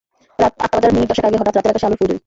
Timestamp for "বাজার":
0.77-0.93